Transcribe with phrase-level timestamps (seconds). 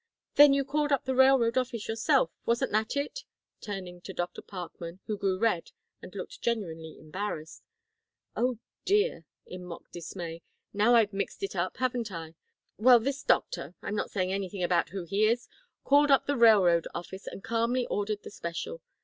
[0.33, 3.19] Then you called up the railroad office, yourself wasn't that it?"
[3.59, 4.41] turning to Dr.
[4.41, 5.69] Parkman, who grew red
[6.01, 7.61] and looked genuinely embarrassed.
[8.35, 10.41] "Oh dear," in mock dismay
[10.73, 12.33] "now I've mixed it up, haven't I?
[12.77, 15.47] Well, this doctor I'm not saying anything about who he is
[15.83, 18.81] called up the railroad office and calmly ordered the special.